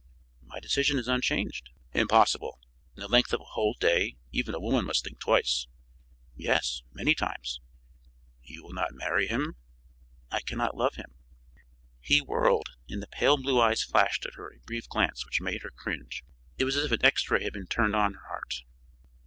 "My 0.41 0.59
decision 0.59 0.97
is 0.97 1.07
unchanged." 1.07 1.69
"Impossible! 1.93 2.59
In 2.95 3.01
the 3.01 3.07
length 3.07 3.33
of 3.33 3.39
a 3.41 3.53
whole 3.53 3.75
day 3.75 4.17
even 4.31 4.55
a 4.55 4.59
woman 4.59 4.83
must 4.85 5.03
think 5.03 5.19
twice." 5.19 5.67
"Yes, 6.35 6.81
many 6.91 7.13
times." 7.13 7.61
"You 8.41 8.63
will 8.63 8.73
not 8.73 8.95
marry 8.95 9.27
him?" 9.27 9.57
"I 10.31 10.41
cannot 10.41 10.75
love 10.75 10.95
him." 10.95 11.13
He 11.99 12.19
whirled, 12.19 12.69
and 12.89 12.99
the 12.99 13.05
pale 13.05 13.37
blue 13.37 13.61
eyes 13.61 13.83
flashed 13.83 14.25
at 14.25 14.33
her 14.33 14.51
a 14.51 14.65
brief 14.65 14.89
glance 14.89 15.23
which 15.23 15.39
made 15.39 15.61
her 15.61 15.69
cringe. 15.69 16.23
It 16.57 16.65
was 16.65 16.77
as 16.77 16.85
if 16.85 16.91
an 16.93 17.05
X 17.05 17.29
ray 17.29 17.43
had 17.43 17.53
been 17.53 17.67
turned 17.67 17.95
on 17.95 18.15
her 18.15 18.27
heart. 18.27 18.63